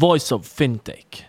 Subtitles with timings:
[0.00, 1.24] Voice of Fintech.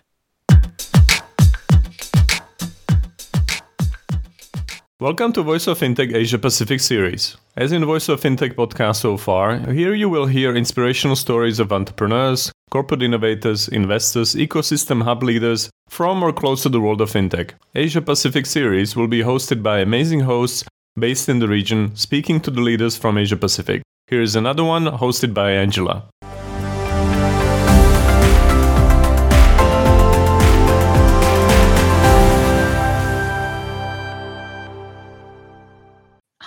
[4.98, 7.36] Welcome to Voice of Fintech Asia Pacific series.
[7.54, 11.70] As in Voice of Fintech podcast so far, here you will hear inspirational stories of
[11.70, 17.50] entrepreneurs, corporate innovators, investors, ecosystem hub leaders from or close to the world of fintech.
[17.74, 20.64] Asia Pacific series will be hosted by amazing hosts
[20.98, 23.82] based in the region, speaking to the leaders from Asia Pacific.
[24.06, 26.08] Here is another one hosted by Angela.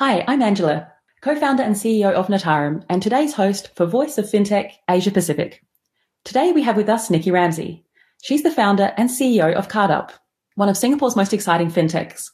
[0.07, 0.91] Hi, I'm Angela,
[1.21, 5.63] co-founder and CEO of Natarum and today's host for Voice of FinTech Asia Pacific.
[6.23, 7.83] Today we have with us Nikki Ramsey.
[8.21, 10.11] She's the founder and CEO of CardUp,
[10.53, 12.29] one of Singapore's most exciting fintechs.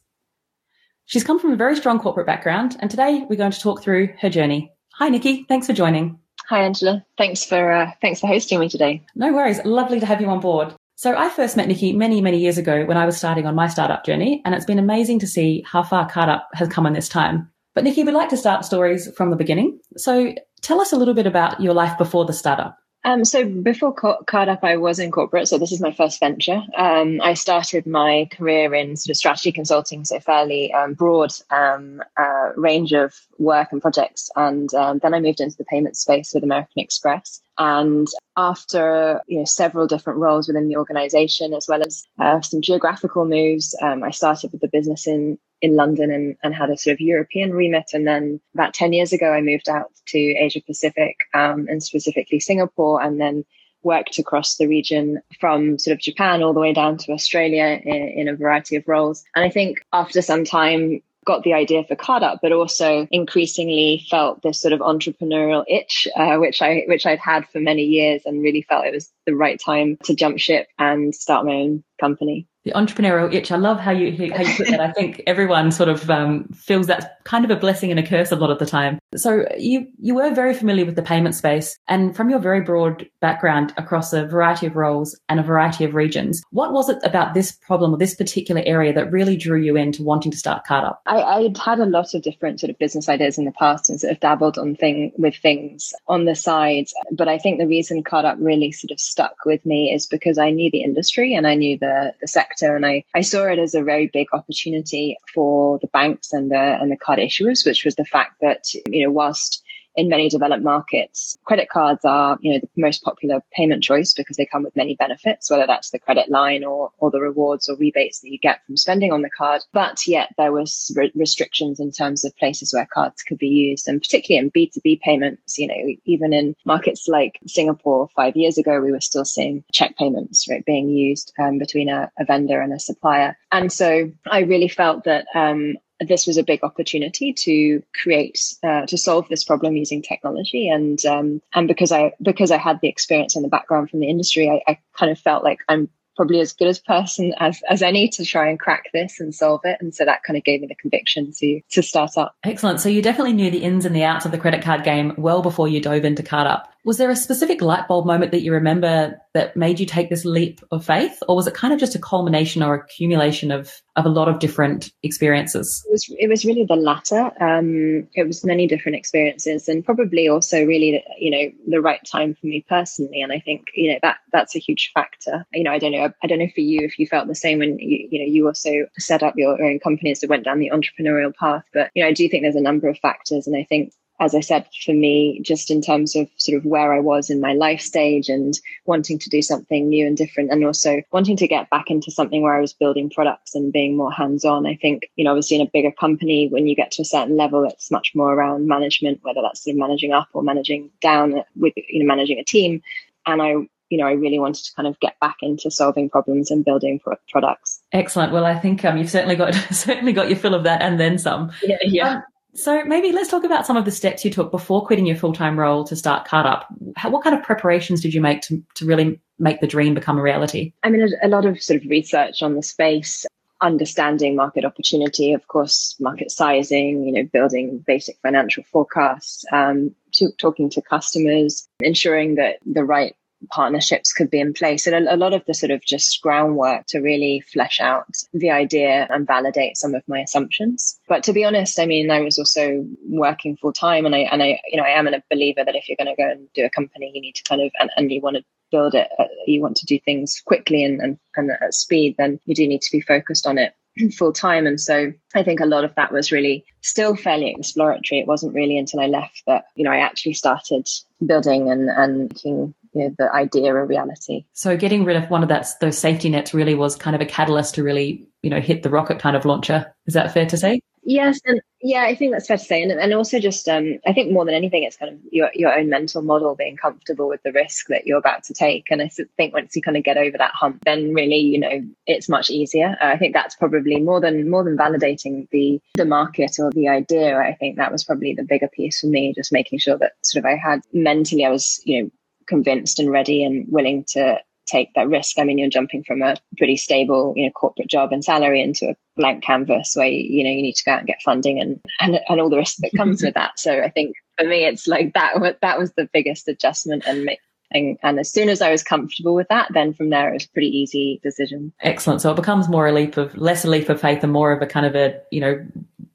[1.06, 4.16] She's come from a very strong corporate background and today we're going to talk through
[4.20, 4.74] her journey.
[4.96, 6.20] Hi Nikki, thanks for joining.
[6.50, 9.02] Hi Angela, thanks for uh, thanks for hosting me today.
[9.16, 10.76] No worries, lovely to have you on board.
[10.98, 13.68] So I first met Nikki many, many years ago when I was starting on my
[13.70, 17.10] startup journey, and it's been amazing to see how far CardUp has come in this
[17.10, 17.51] time.
[17.74, 19.80] But Nikki, we'd like to start stories from the beginning.
[19.98, 22.78] So tell us a little bit about your life before the startup.
[23.04, 25.48] Um, so before CardUp, I was in corporate.
[25.48, 26.62] So this is my first venture.
[26.78, 32.04] Um, I started my career in sort of strategy consulting, so fairly um, broad um,
[32.16, 34.30] uh, range of work and projects.
[34.36, 37.42] And um, then I moved into the payment space with American Express.
[37.58, 42.62] And after you know several different roles within the organization, as well as uh, some
[42.62, 46.78] geographical moves, um, I started with the business in in London and, and had a
[46.78, 47.92] sort of European remit.
[47.94, 52.40] And then about 10 years ago, I moved out to Asia Pacific um, and specifically
[52.40, 53.46] Singapore and then
[53.84, 57.96] worked across the region from sort of Japan all the way down to Australia in,
[57.96, 59.24] in a variety of roles.
[59.36, 64.42] And I think after some time, got the idea for CardUp, but also increasingly felt
[64.42, 68.42] this sort of entrepreneurial itch, uh, which I which I'd had for many years, and
[68.42, 72.48] really felt it was the right time to jump ship and start my own company
[72.64, 73.52] the entrepreneurial itch.
[73.52, 74.82] I love how you how you put that.
[74.82, 78.32] I think everyone sort of um, feels that's kind of a blessing and a curse
[78.32, 79.00] a lot of the time.
[79.16, 83.08] So you you were very familiar with the payment space, and from your very broad
[83.20, 87.34] background across a variety of roles and a variety of regions, what was it about
[87.34, 90.98] this problem or this particular area that really drew you into wanting to start CardUp?
[91.08, 94.00] I, I'd had a lot of different sort of business ideas in the past and
[94.00, 98.04] sort of dabbled on thing with things on the side, but I think the reason
[98.04, 101.56] CardUp really sort of stuck with me is because I knew the industry and I
[101.56, 101.91] knew the
[102.22, 102.76] the sector.
[102.76, 106.64] And I, I saw it as a very big opportunity for the banks and the,
[106.82, 109.64] and the card issuers, which was the fact that, you know, whilst
[109.96, 114.38] in many developed markets, credit cards are, you know, the most popular payment choice because
[114.38, 117.76] they come with many benefits, whether that's the credit line or, or the rewards or
[117.76, 119.62] rebates that you get from spending on the card.
[119.74, 123.88] But yet there was re- restrictions in terms of places where cards could be used.
[123.88, 128.80] And particularly in B2B payments, you know, even in markets like Singapore five years ago,
[128.80, 132.74] we were still seeing check payments, right, being used um, between a, a vendor and
[132.74, 133.38] a supplier.
[133.52, 138.86] And so I really felt that um, this was a big opportunity to create uh,
[138.88, 142.90] to solve this problem using technology and um, and because I because I had the
[142.90, 146.40] experience and the background from the industry I, I kind of felt like I'm probably
[146.40, 149.78] as good as person as, as any to try and crack this and solve it.
[149.80, 152.36] And so that kind of gave me the conviction to to start up.
[152.44, 152.80] Excellent.
[152.80, 155.42] So you definitely knew the ins and the outs of the credit card game well
[155.42, 156.66] before you dove into CardUp.
[156.84, 160.26] Was there a specific light bulb moment that you remember that made you take this
[160.26, 161.22] leap of faith?
[161.30, 164.40] Or was it kind of just a culmination or accumulation of, of a lot of
[164.40, 165.84] different experiences?
[165.88, 167.32] It was, it was really the latter.
[167.40, 172.34] Um, it was many different experiences and probably also really, you know, the right time
[172.34, 173.22] for me personally.
[173.22, 175.46] And I think, you know, that that's a huge factor.
[175.54, 177.60] You know, I don't know, I don't know for you if you felt the same
[177.60, 180.72] when you, you know, you also set up your own companies that went down the
[180.74, 181.64] entrepreneurial path.
[181.74, 183.46] But, you know, I do think there's a number of factors.
[183.46, 186.94] And I think as I said, for me, just in terms of sort of where
[186.94, 188.54] I was in my life stage and
[188.86, 192.44] wanting to do something new and different, and also wanting to get back into something
[192.44, 194.68] where I was building products and being more hands on.
[194.68, 197.36] I think, you know, obviously in a bigger company, when you get to a certain
[197.36, 201.44] level, it's much more around management, whether that's sort of managing up or managing down
[201.56, 202.84] with, you know, managing a team.
[203.26, 203.56] And I
[203.90, 207.00] you know, I really wanted to kind of get back into solving problems and building
[207.00, 207.82] pro- products.
[207.92, 208.32] Excellent.
[208.32, 211.18] Well, I think um, you've certainly got certainly got your fill of that, and then
[211.20, 211.52] some.
[211.62, 212.10] Yeah, yeah.
[212.10, 215.16] Um, so maybe let's talk about some of the steps you took before quitting your
[215.16, 216.66] full-time role to start CardUp.
[217.10, 220.22] what kind of preparations did you make to, to really make the dream become a
[220.22, 220.74] reality?
[220.84, 223.26] I mean, a, a lot of sort of research on the space,
[223.62, 230.30] understanding market opportunity, of course, market sizing, you know, building basic financial forecasts, um, to,
[230.38, 233.16] talking to customers, ensuring that the right
[233.50, 236.86] partnerships could be in place and a, a, lot of the sort of just groundwork
[236.88, 241.44] to really flesh out the idea and validate some of my assumptions but to be
[241.44, 244.84] honest i mean i was also working full time and i and i you know
[244.84, 247.22] i am a believer that if you're going to go and do a company you
[247.22, 249.86] need to kind of and, and you want to build it, uh, you want to
[249.86, 253.46] do things quickly and, and, and at speed, then you do need to be focused
[253.46, 253.76] on it
[254.18, 254.66] full time.
[254.66, 258.20] And so I think a lot of that was really still fairly exploratory.
[258.20, 260.88] It wasn't really until I left that, you know, I actually started
[261.26, 264.46] building and, and making you know, the idea a reality.
[264.54, 267.26] So getting rid of one of that those safety nets really was kind of a
[267.26, 269.94] catalyst to really, you know, hit the rocket kind of launcher.
[270.06, 270.82] Is that fair to say?
[271.04, 274.14] Yes, and yeah, I think that's fair to say, and and also just um, I
[274.14, 277.42] think more than anything, it's kind of your your own mental model being comfortable with
[277.42, 280.18] the risk that you're about to take, and I think once you kind of get
[280.18, 282.96] over that hump, then really you know it's much easier.
[283.02, 286.88] Uh, I think that's probably more than more than validating the the market or the
[286.88, 287.36] idea.
[287.36, 290.46] I think that was probably the bigger piece for me, just making sure that sort
[290.46, 292.12] of I had mentally I was you know
[292.52, 294.38] convinced and ready and willing to
[294.68, 295.40] take that risk.
[295.40, 298.90] I mean, you're jumping from a pretty stable, you know, corporate job and salary into
[298.90, 301.80] a blank canvas where you know you need to go out and get funding and
[302.02, 303.58] and, and all the risk that comes with that.
[303.58, 305.58] So I think for me, it's like that.
[305.62, 307.30] That was the biggest adjustment and.
[307.74, 310.44] And, and as soon as I was comfortable with that, then from there it was
[310.44, 311.72] a pretty easy decision.
[311.80, 312.20] Excellent.
[312.20, 314.62] So it becomes more a leap of less a leap of faith and more of
[314.62, 315.66] a kind of a you know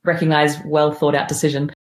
[0.04, 1.72] recognized, well thought out decision.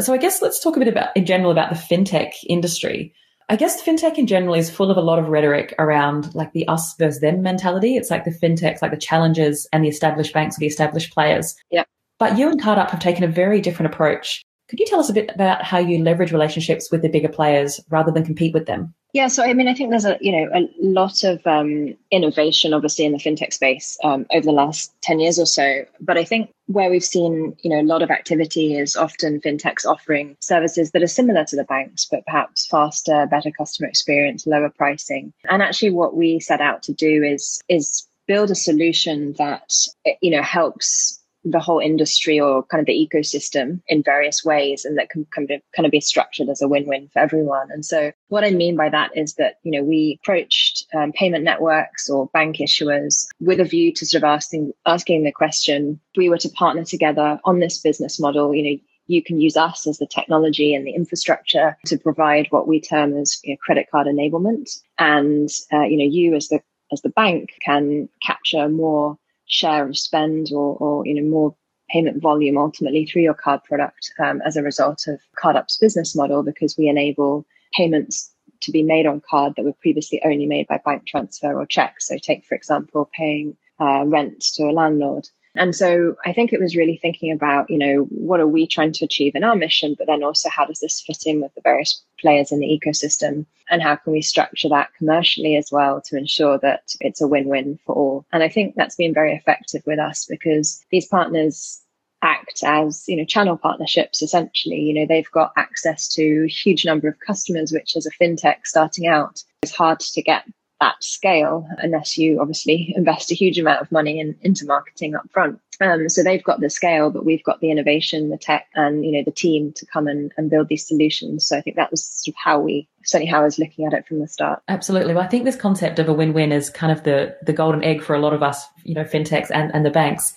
[0.00, 3.12] So I guess let's talk a bit about in general about the fintech industry.
[3.50, 6.68] I guess fintech in general is full of a lot of rhetoric around like the
[6.68, 7.96] us versus them mentality.
[7.96, 11.56] It's like the fintechs, like the challengers and the established banks or the established players.
[11.70, 11.84] Yeah.
[12.18, 14.42] But you and CardUp have taken a very different approach.
[14.68, 17.80] Could you tell us a bit about how you leverage relationships with the bigger players
[17.88, 18.94] rather than compete with them?
[19.14, 22.74] Yeah, so I mean, I think there's a you know a lot of um, innovation,
[22.74, 25.86] obviously, in the fintech space um, over the last ten years or so.
[25.98, 29.86] But I think where we've seen you know a lot of activity is often fintechs
[29.86, 34.68] offering services that are similar to the banks, but perhaps faster, better customer experience, lower
[34.68, 35.32] pricing.
[35.48, 39.72] And actually, what we set out to do is is build a solution that
[40.20, 41.17] you know helps
[41.50, 45.50] the whole industry or kind of the ecosystem in various ways and that can kind
[45.50, 47.70] of, kind of be structured as a win-win for everyone.
[47.70, 51.44] And so what i mean by that is that you know we approached um, payment
[51.44, 56.28] networks or bank issuers with a view to sort of asking asking the question we
[56.28, 58.78] were to partner together on this business model you know
[59.08, 63.16] you can use us as the technology and the infrastructure to provide what we term
[63.16, 64.78] as you know, credit card enablement.
[64.98, 66.60] And uh, you know you as the
[66.92, 69.18] as the bank can capture more
[69.48, 71.54] share of spend or, or you know more
[71.90, 76.42] payment volume ultimately through your card product um, as a result of CardUp's business model
[76.42, 78.30] because we enable payments
[78.60, 82.00] to be made on card that were previously only made by bank transfer or check.
[82.00, 85.28] So take, for example, paying uh, rent to a landlord.
[85.54, 88.92] And so I think it was really thinking about, you know, what are we trying
[88.92, 91.60] to achieve in our mission, but then also how does this fit in with the
[91.62, 93.46] various players in the ecosystem?
[93.70, 97.78] And how can we structure that commercially as well to ensure that it's a win-win
[97.84, 98.26] for all.
[98.32, 101.82] And I think that's been very effective with us because these partners
[102.22, 104.80] act as you know channel partnerships essentially.
[104.80, 108.58] You know they've got access to a huge number of customers which as a fintech
[108.64, 109.42] starting out.
[109.62, 110.44] Is hard to get
[110.80, 115.28] that scale unless you obviously invest a huge amount of money in, into marketing up
[115.32, 115.60] front.
[115.80, 119.12] Um, so they've got the scale, but we've got the innovation, the tech, and you
[119.12, 121.46] know the team to come and, and build these solutions.
[121.46, 123.92] So I think that was sort of how we certainly how I was looking at
[123.92, 124.62] it from the start.
[124.68, 125.14] Absolutely.
[125.14, 128.02] Well, I think this concept of a win-win is kind of the the golden egg
[128.02, 130.34] for a lot of us, you know, fintechs and, and the banks.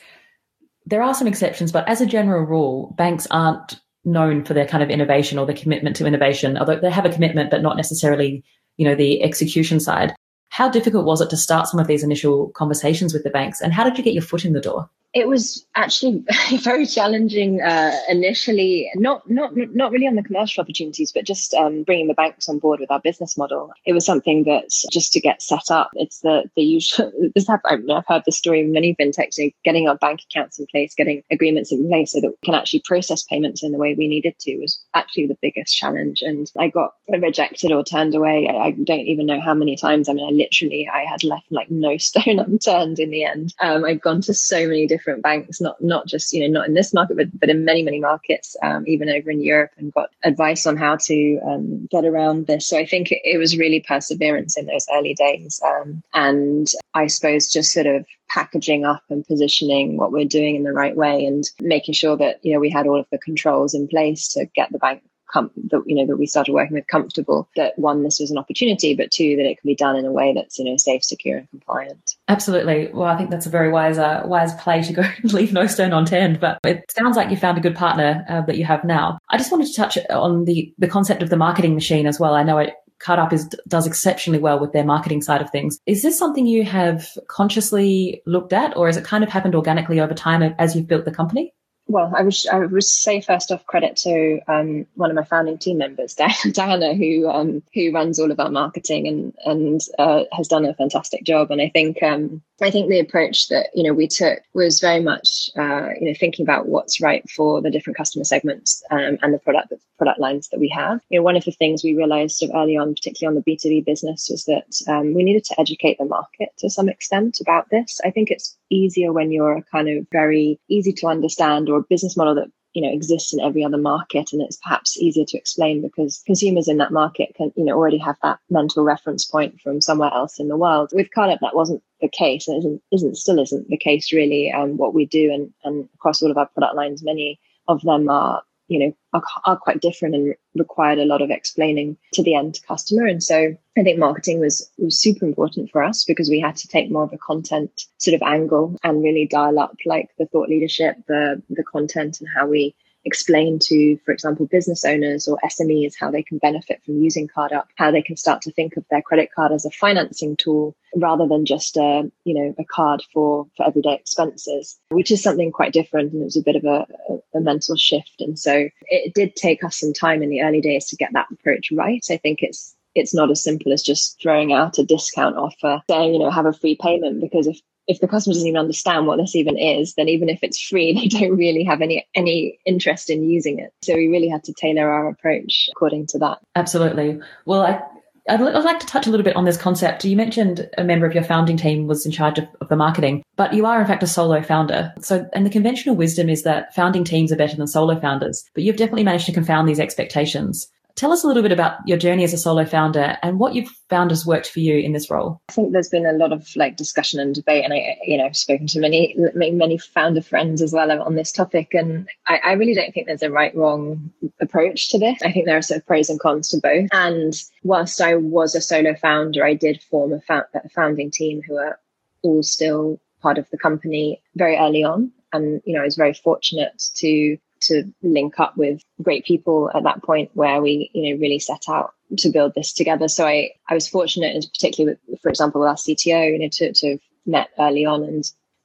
[0.86, 4.84] There are some exceptions, but as a general rule, banks aren't known for their kind
[4.84, 8.44] of innovation or their commitment to innovation, although they have a commitment, but not necessarily,
[8.78, 10.14] you know, the execution side.
[10.52, 13.72] How difficult was it to start some of these initial conversations with the banks, and
[13.72, 14.90] how did you get your foot in the door?
[15.14, 16.24] It was actually
[16.62, 18.90] very challenging uh, initially.
[18.96, 22.60] Not not not really on the commercial opportunities, but just um, bringing the banks on
[22.60, 23.72] board with our business model.
[23.86, 25.92] It was something that just to get set up.
[25.96, 27.12] It's the the usual.
[27.34, 30.60] This have, I've heard the story of many fintechs you know, getting our bank accounts
[30.60, 33.78] in place, getting agreements in place, so that we can actually process payments in the
[33.78, 34.58] way we needed to.
[34.58, 38.50] Was actually the biggest challenge, and I got rejected or turned away.
[38.50, 40.10] I, I don't even know how many times.
[40.10, 43.54] I mean, I literally I had left like no stone unturned in the end.
[43.60, 46.68] Um, I'd gone to so many different different banks, not not just you know not
[46.68, 49.94] in this market, but but in many many markets, um, even over in Europe, and
[49.94, 52.68] got advice on how to um, get around this.
[52.68, 57.08] So I think it, it, was really perseverance in those early days, um, and I
[57.08, 61.26] suppose just sort of packaging up and positioning what we're doing in the right way,
[61.26, 64.46] and making sure that you know we had all of the controls in place to
[64.56, 65.02] get the bank
[65.32, 68.38] com- that you know that we started working with comfortable that one this was an
[68.38, 71.04] opportunity but two that it can be done in a way that's you know safe
[71.04, 74.94] secure and compliant absolutely well i think that's a very wise uh, wise play to
[74.94, 78.26] go and leave no stone unturned but it sounds like you found a good partner
[78.30, 81.30] uh, that you have now i just wanted to touch on the the concept of
[81.30, 84.84] the marketing machine as well i know it CardUp is, does exceptionally well with their
[84.84, 85.80] marketing side of things.
[85.86, 90.00] Is this something you have consciously looked at, or has it kind of happened organically
[90.00, 91.54] over time as you've built the company?
[91.92, 95.58] Well, I would I would say first off credit to um, one of my founding
[95.58, 96.16] team members,
[96.52, 100.74] Diana, who um, who runs all of our marketing and and uh, has done a
[100.74, 101.52] fantastic job.
[101.52, 105.02] And I think um, I think the approach that you know we took was very
[105.02, 109.34] much uh, you know thinking about what's right for the different customer segments um, and
[109.34, 111.02] the product product lines that we have.
[111.10, 113.42] You know, one of the things we realized sort of early on, particularly on the
[113.42, 116.88] B two B business, was that um, we needed to educate the market to some
[116.88, 118.00] extent about this.
[118.06, 121.84] I think it's easier when you're a kind of very easy to understand or a
[121.84, 125.38] business model that you know exists in every other market and it's perhaps easier to
[125.38, 129.60] explain because consumers in that market can you know already have that mental reference point
[129.62, 130.92] from somewhere else in the world.
[130.94, 134.78] With cardup that wasn't the case and isn't, isn't still isn't the case really um,
[134.78, 138.42] what we do and, and across all of our product lines many of them are
[138.72, 142.58] you know are, are quite different and required a lot of explaining to the end
[142.68, 143.06] customer.
[143.06, 146.68] And so i think marketing was was super important for us because we had to
[146.68, 150.50] take more of a content sort of angle and really dial up like the thought
[150.50, 155.94] leadership the the content and how we explain to, for example, business owners or SMEs
[156.00, 159.02] how they can benefit from using CardUp, how they can start to think of their
[159.02, 163.48] credit card as a financing tool rather than just a, you know, a card for,
[163.58, 166.14] for everyday expenses, which is something quite different.
[166.14, 168.16] And it was a bit of a, a, a mental shift.
[168.20, 171.28] And so it did take us some time in the early days to get that
[171.32, 172.06] approach right.
[172.10, 176.14] I think it's it's not as simple as just throwing out a discount offer saying
[176.14, 179.18] you know have a free payment because if if the customer doesn't even understand what
[179.18, 183.10] this even is, then even if it's free, they don't really have any any interest
[183.10, 183.74] in using it.
[183.82, 186.40] So we really had to tailor our approach according to that.
[186.56, 187.20] Absolutely.
[187.46, 187.82] Well, I
[188.30, 190.06] I'd, like to touch a little bit on this concept.
[190.06, 193.24] You mentioned a member of your founding team was in charge of, of, the marketing,
[193.36, 194.94] but you are in fact a solo founder.
[195.02, 198.64] So, and the conventional wisdom is that founding teams are better than solo founders, but
[198.64, 200.68] you've definitely managed to confound these expectations.
[200.96, 203.70] Tell us a little bit about your journey as a solo founder and what you've
[203.90, 205.42] found has worked for you in this role.
[205.50, 208.26] I think there's been a lot of like discussion and debate, and I, you know,
[208.26, 212.52] I've spoken to many, many founder friends as well on this topic, and I, I
[212.54, 215.22] really don't think there's a right wrong approach to this.
[215.24, 216.90] I think there are sort of pros and cons to both.
[216.92, 217.34] And
[217.64, 221.58] whilst I was a solo founder, I did form a, fa- a founding team who
[221.58, 221.80] are
[222.22, 225.12] all still part of the company very early on.
[225.34, 229.84] And, you know, I was very fortunate to to link up with great people at
[229.84, 233.08] that point where we, you know, really set out to build this together.
[233.08, 236.50] So I, I was fortunate, and particularly with, for example, with our CTO, you know,
[236.52, 238.24] to, to have met early on and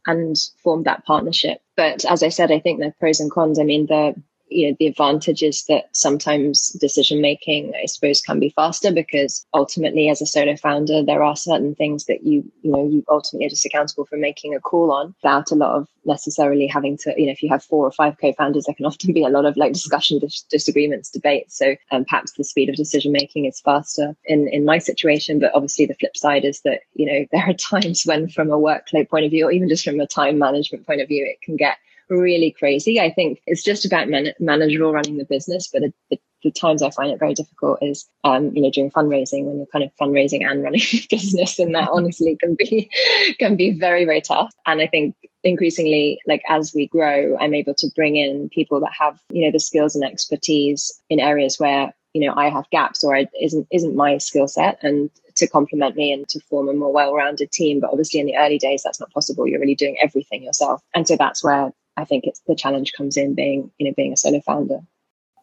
[0.08, 1.58] and formed that partnership.
[1.76, 3.58] But as I said, I think the pros and cons.
[3.58, 4.14] I mean, the
[4.48, 9.46] you know the advantage is that sometimes decision making i suppose can be faster because
[9.54, 13.46] ultimately as a solo founder there are certain things that you you know you ultimately
[13.46, 17.12] are just accountable for making a call on without a lot of necessarily having to
[17.16, 19.44] you know if you have four or five co-founders there can often be a lot
[19.44, 21.56] of like discussion dis- disagreements debates.
[21.56, 25.54] So um, perhaps the speed of decision making is faster in in my situation but
[25.54, 29.08] obviously the flip side is that you know there are times when from a workload
[29.08, 31.56] point of view or even just from a time management point of view it can
[31.56, 33.00] get really crazy.
[33.00, 36.82] I think it's just about man- manageable running the business, but the, the, the, times
[36.82, 39.90] I find it very difficult is, um, you know, during fundraising when you're kind of
[40.00, 42.90] fundraising and running a business, and that honestly can be
[43.38, 44.52] can be very very tough.
[44.66, 48.92] And I think increasingly, like as we grow, I'm able to bring in people that
[48.98, 53.04] have you know the skills and expertise in areas where you know I have gaps
[53.04, 56.72] or it isn't isn't my skill set and to complement me and to form a
[56.72, 59.98] more well-rounded team but obviously in the early days that's not possible you're really doing
[60.00, 63.86] everything yourself and so that's where I think it's the challenge comes in being, you
[63.86, 64.80] know, being a solo founder.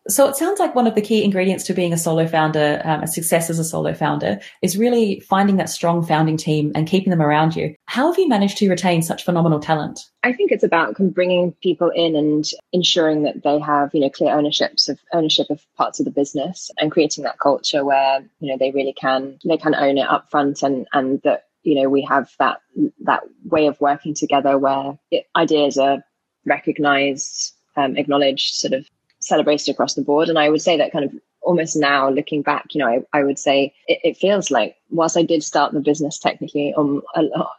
[0.10, 3.03] So it sounds like one of the key ingredients to being a solo founder, um,
[3.03, 7.10] a success as a solo founder, is really finding that strong founding team and keeping
[7.10, 7.74] them around you.
[7.86, 10.01] How have you managed to retain such phenomenal talent?
[10.24, 14.33] I think it's about bringing people in and ensuring that they have, you know, clear
[14.33, 18.57] ownerships of ownership of parts of the business and creating that culture where, you know,
[18.57, 22.01] they really can they can own it up front and and that you know we
[22.01, 22.60] have that
[23.03, 26.03] that way of working together where it, ideas are
[26.45, 28.88] recognized, um, acknowledged, sort of
[29.19, 30.29] celebrated across the board.
[30.29, 33.23] And I would say that kind of almost now looking back, you know, I, I
[33.23, 37.01] would say it, it, feels like whilst I did start the business technically on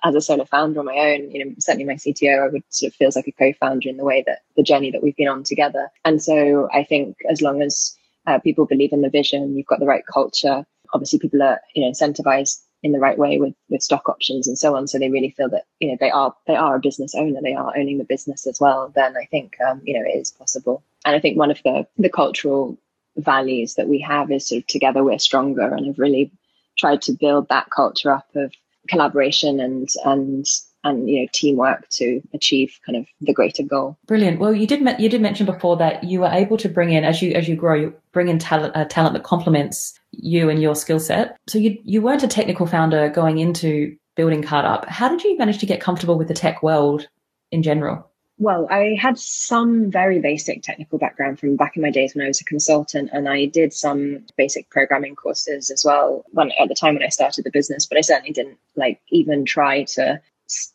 [0.03, 2.93] as a solo founder on my own, you know, certainly my CTO, I would sort
[2.93, 5.45] of feels like a co-founder in the way that the journey that we've been on
[5.45, 5.91] together.
[6.05, 9.81] And so I think as long as uh, people believe in the vision, you've got
[9.81, 10.65] the right culture.
[10.95, 14.59] Obviously, people are you know incentivized in the right way with with stock options and
[14.59, 14.87] so on.
[14.87, 17.41] So they really feel that you know they are they are a business owner.
[17.43, 18.93] They are owning the business as well.
[18.95, 20.85] Then i think um, you know it is possible.
[21.05, 22.79] And i think one of the the cultural
[23.17, 25.75] values that we have is sort of together we're stronger.
[25.75, 26.31] And i've really
[26.77, 28.53] tried to build that culture up of
[28.87, 30.47] collaboration and and
[30.85, 33.97] and you know teamwork to achieve kind of the greater goal.
[34.07, 34.39] Brilliant.
[34.39, 37.21] Well, you did you did mention before that you were able to bring in as
[37.21, 40.75] you as you grow, you bring in talent uh, talent that complements you and your
[40.75, 41.37] skill set.
[41.49, 44.87] So you you weren't a technical founder going into building CardUp.
[44.87, 47.09] How did you manage to get comfortable with the tech world
[47.51, 48.09] in general?
[48.37, 52.29] Well, I had some very basic technical background from back in my days when I
[52.29, 56.75] was a consultant, and I did some basic programming courses as well when, at the
[56.75, 57.87] time when I started the business.
[57.87, 60.21] But I certainly didn't like even try to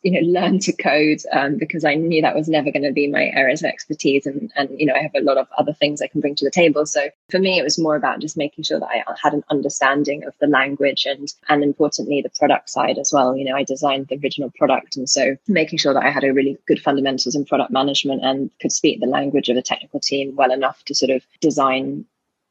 [0.01, 3.07] you know learn to code um, because I knew that was never going to be
[3.07, 6.01] my areas of expertise and and you know I have a lot of other things
[6.01, 6.85] I can bring to the table.
[6.85, 10.23] So for me it was more about just making sure that I had an understanding
[10.25, 13.35] of the language and and importantly the product side as well.
[13.35, 16.33] You know I designed the original product and so making sure that I had a
[16.33, 20.35] really good fundamentals in product management and could speak the language of a technical team
[20.35, 22.05] well enough to sort of design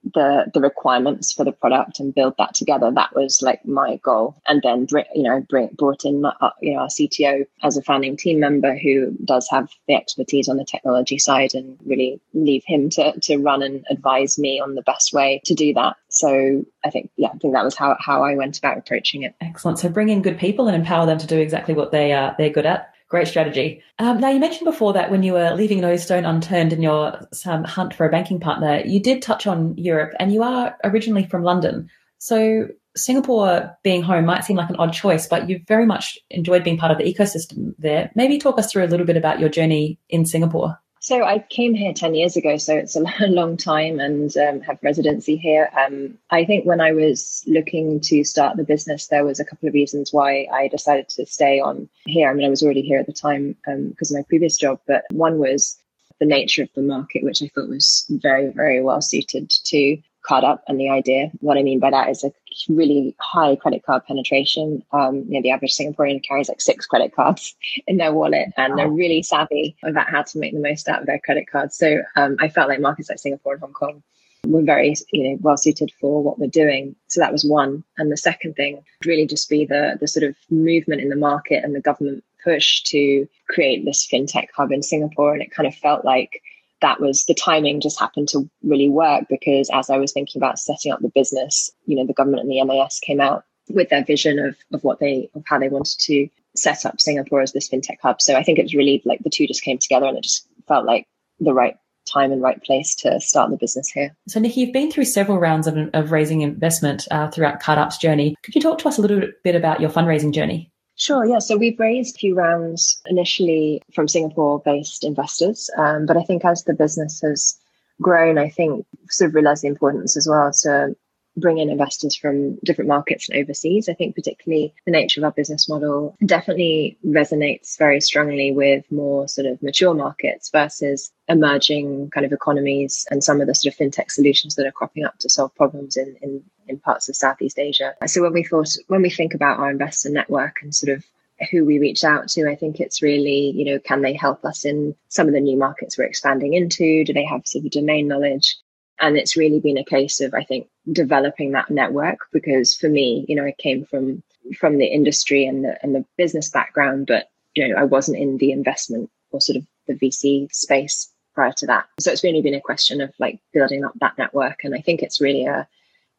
[0.05, 2.91] the the requirements for the product and build that together.
[2.91, 4.37] That was like my goal.
[4.47, 7.83] And then you know bring, brought in my, uh, you know our CTO as a
[7.83, 12.63] founding team member who does have the expertise on the technology side and really leave
[12.67, 15.97] him to to run and advise me on the best way to do that.
[16.09, 19.35] So I think yeah, I think that was how how I went about approaching it.
[19.41, 19.79] Excellent.
[19.79, 22.51] So bring in good people and empower them to do exactly what they are they're
[22.51, 22.93] good at.
[23.09, 23.83] Great strategy.
[23.99, 27.19] Um, now, you mentioned before that when you were leaving no stone unturned in your
[27.47, 31.25] um, hunt for a banking partner, you did touch on Europe and you are originally
[31.25, 31.89] from London.
[32.19, 36.65] So, Singapore being home might seem like an odd choice, but you've very much enjoyed
[36.65, 38.11] being part of the ecosystem there.
[38.15, 40.79] Maybe talk us through a little bit about your journey in Singapore.
[41.01, 44.79] So I came here 10 years ago, so it's a long time and um, have
[44.83, 45.71] residency here.
[45.79, 49.69] Um, I think when I was looking to start the business, there was a couple
[49.69, 52.29] of reasons why I decided to stay on here.
[52.29, 54.81] I mean, I was already here at the time because um, of my previous job,
[54.87, 55.79] but one was
[56.19, 60.63] the nature of the market, which I thought was very, very well suited to Cardup
[60.69, 61.31] and the idea.
[61.41, 62.33] What I mean by that is a
[62.69, 64.85] really high credit card penetration.
[64.93, 67.57] Um, you know, the average Singaporean carries like six credit cards
[67.87, 71.07] in their wallet, and they're really savvy about how to make the most out of
[71.07, 71.77] their credit cards.
[71.77, 74.03] So um, I felt like markets like Singapore and Hong Kong
[74.47, 76.95] were very, you know, well suited for what we're doing.
[77.09, 77.85] So that was one.
[77.97, 81.65] And the second thing really just be the the sort of movement in the market
[81.65, 85.33] and the government push to create this fintech hub in Singapore.
[85.33, 86.43] And it kind of felt like
[86.81, 90.59] that was the timing just happened to really work because as I was thinking about
[90.59, 94.05] setting up the business, you know, the government and the MAS came out with their
[94.05, 97.69] vision of, of what they, of how they wanted to set up Singapore as this
[97.69, 98.21] fintech hub.
[98.21, 100.47] So I think it was really like the two just came together and it just
[100.67, 101.07] felt like
[101.41, 104.17] the right time and right place to start the business here.
[104.29, 108.35] So, Nikki, you've been through several rounds of, of raising investment uh, throughout Cardup's journey.
[108.43, 110.73] Could you talk to us a little bit about your fundraising journey?
[110.99, 111.39] Sure, yeah.
[111.39, 115.71] So we've raised a few rounds initially from Singapore based investors.
[115.79, 117.57] Um, but I think as the business has
[118.03, 120.97] grown, I think sort of realized the importance as well to
[121.37, 123.89] bring in investors from different markets and overseas.
[123.89, 129.29] I think particularly the nature of our business model definitely resonates very strongly with more
[129.29, 133.79] sort of mature markets versus emerging kind of economies and some of the sort of
[133.79, 137.59] fintech solutions that are cropping up to solve problems in, in, in parts of Southeast
[137.59, 137.95] Asia.
[138.07, 141.05] So when we thought, when we think about our investor network and sort of
[141.51, 144.65] who we reached out to, I think it's really, you know, can they help us
[144.65, 147.05] in some of the new markets we're expanding into?
[147.05, 148.57] Do they have sort of domain knowledge?
[149.01, 153.25] And it's really been a case of, I think, developing that network because for me,
[153.29, 154.23] you know, I came from
[154.59, 158.39] from the industry and the and the business background, but you know, I wasn't in
[158.39, 161.87] the investment or sort of the VC space prior to that.
[162.01, 164.65] So it's really been a question of like building up that network.
[164.65, 165.69] And I think it's really a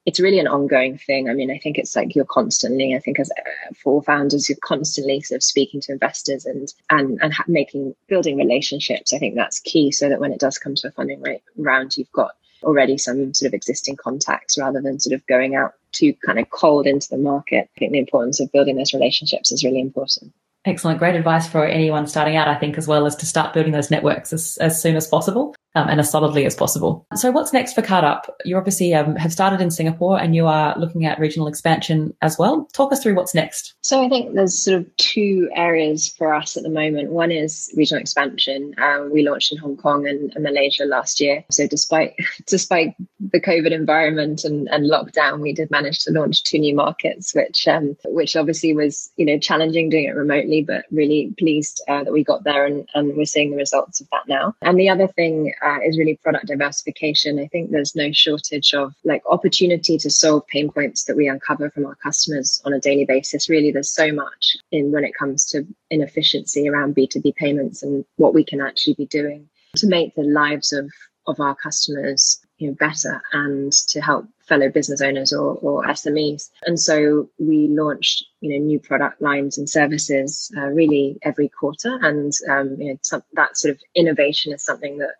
[0.09, 1.29] it's really an ongoing thing.
[1.29, 4.57] I mean, I think it's like you're constantly, I think as uh, for founders, you're
[4.59, 9.13] constantly sort of speaking to investors and and and making building relationships.
[9.13, 11.23] I think that's key, so that when it does come to a funding
[11.55, 12.31] round, you've got
[12.63, 16.49] already some sort of existing contacts rather than sort of going out too kind of
[16.49, 17.69] cold into the market.
[17.75, 20.33] I think the importance of building those relationships is really important.
[20.65, 20.97] Excellent.
[20.97, 23.91] Great advice for anyone starting out, I think, as well as to start building those
[23.91, 27.05] networks as, as soon as possible um, and as solidly as possible.
[27.15, 28.35] So, what's next for Cardup?
[28.45, 32.37] You obviously um, have started in Singapore and you are looking at regional expansion as
[32.37, 32.67] well.
[32.73, 33.75] Talk us through what's next.
[33.81, 37.11] So, I think there's sort of two areas for us at the moment.
[37.11, 38.73] One is regional expansion.
[38.81, 41.43] Um, we launched in Hong Kong and, and, Malaysia last year.
[41.51, 42.15] So, despite
[42.47, 47.35] despite the COVID environment and, and lockdown, we did manage to launch two new markets,
[47.35, 52.03] which um, which obviously was you know challenging doing it remotely, but really pleased uh,
[52.03, 54.55] that we got there and, and we're seeing the results of that now.
[54.61, 57.39] And the other thing uh, is really product diversification.
[57.39, 61.69] I think there's no shortage of like opportunity to solve pain points that we uncover
[61.69, 63.49] from our customers on a daily basis.
[63.49, 68.33] Really, there's so much in when it comes to inefficiency around B2B payments and what
[68.33, 70.91] we can actually be doing to make the lives of
[71.27, 76.49] of our customers you know better and to help fellow business owners or, or SMEs.
[76.65, 81.97] And so we launched, you know, new product lines and services uh, really every quarter.
[82.01, 85.13] And um, you know, some, that sort of innovation is something that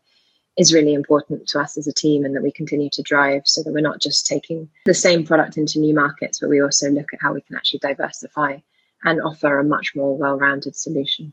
[0.60, 3.63] is really important to us as a team and that we continue to drive so
[3.63, 7.13] that we're not just taking the same product into new markets, but we also look
[7.13, 8.58] at how we can actually diversify
[9.06, 11.32] and offer a much more well-rounded solution.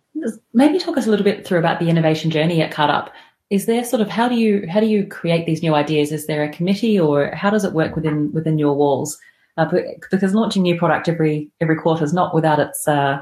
[0.55, 3.13] Maybe talk us a little bit through about the innovation journey at Cardup.
[3.51, 6.13] Is there sort of how do you how do you create these new ideas?
[6.13, 9.19] Is there a committee or how does it work within within your walls?
[9.57, 9.67] Uh,
[10.11, 13.21] because launching new product every every quarter is not without its uh,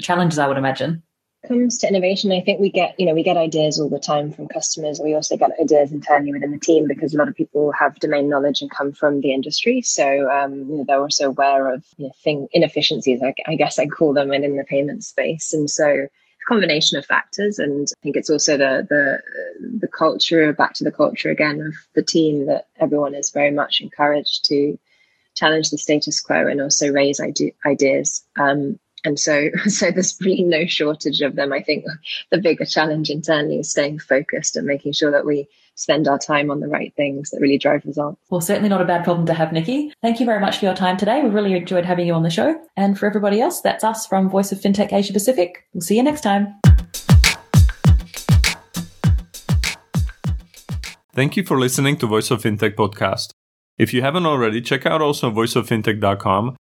[0.00, 1.02] challenges, I would imagine
[1.46, 4.32] comes to innovation, I think we get, you know, we get ideas all the time
[4.32, 5.00] from customers.
[5.02, 8.28] We also get ideas internally within the team because a lot of people have domain
[8.28, 9.82] knowledge and come from the industry.
[9.82, 13.78] So um, you know, they're also aware of you know, thing inefficiencies, I, I guess
[13.78, 15.52] I call them, in, in the payment space.
[15.52, 19.22] And so a combination of factors and i think it's also the the
[19.78, 23.80] the culture back to the culture again of the team that everyone is very much
[23.80, 24.76] encouraged to
[25.34, 30.42] challenge the status quo and also raise ide- ideas um, and so so there's really
[30.42, 31.52] no shortage of them.
[31.52, 31.84] I think
[32.30, 36.50] the bigger challenge internally is staying focused and making sure that we spend our time
[36.50, 38.20] on the right things that really drive results.
[38.30, 39.92] Well certainly not a bad problem to have nikki.
[40.02, 41.22] Thank you very much for your time today.
[41.22, 42.60] We really enjoyed having you on the show.
[42.76, 45.64] And for everybody else that's us from voice of fintech asia pacific.
[45.72, 46.54] We'll see you next time.
[51.14, 53.30] Thank you for listening to voice of fintech podcast.
[53.78, 56.56] If you haven't already check out also voiceoffintech.com